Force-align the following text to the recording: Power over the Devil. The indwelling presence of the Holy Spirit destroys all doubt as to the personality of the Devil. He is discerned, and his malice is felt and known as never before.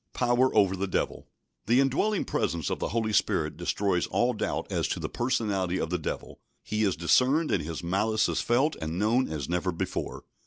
Power 0.13 0.49
over 0.55 0.75
the 0.75 0.87
Devil. 0.87 1.27
The 1.67 1.79
indwelling 1.79 2.25
presence 2.25 2.71
of 2.71 2.79
the 2.79 2.87
Holy 2.87 3.13
Spirit 3.13 3.55
destroys 3.55 4.07
all 4.07 4.33
doubt 4.33 4.65
as 4.71 4.87
to 4.87 4.99
the 4.99 5.07
personality 5.09 5.77
of 5.79 5.91
the 5.91 5.99
Devil. 5.99 6.39
He 6.63 6.81
is 6.83 6.95
discerned, 6.95 7.51
and 7.51 7.61
his 7.63 7.83
malice 7.83 8.27
is 8.27 8.41
felt 8.41 8.75
and 8.81 8.97
known 8.97 9.27
as 9.31 9.47
never 9.47 9.71
before. 9.71 10.23